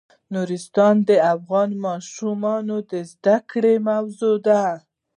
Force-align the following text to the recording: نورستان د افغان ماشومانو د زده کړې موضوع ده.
نورستان 0.33 0.95
د 1.09 1.11
افغان 1.33 1.69
ماشومانو 1.85 2.77
د 2.91 2.93
زده 3.11 3.37
کړې 3.49 3.75
موضوع 3.89 4.35
ده. 4.47 4.63